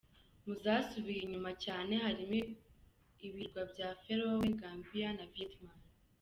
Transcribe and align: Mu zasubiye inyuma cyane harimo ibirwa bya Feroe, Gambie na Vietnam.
Mu 0.45 0.53
zasubiye 0.63 1.21
inyuma 1.23 1.51
cyane 1.63 1.93
harimo 2.03 2.37
ibirwa 3.27 3.61
bya 3.71 3.89
Feroe, 4.01 4.49
Gambie 4.59 5.09
na 5.17 5.25
Vietnam. 5.33 5.77